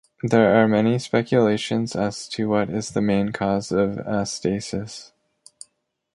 There 0.23 0.55
are 0.59 0.67
many 0.67 0.97
speculations 0.97 1.95
as 1.95 2.27
to 2.29 2.49
what 2.49 2.71
is 2.71 2.89
the 2.89 3.03
main 3.03 3.31
cause 3.31 3.71
of 3.71 3.97
astasis. 3.97 5.11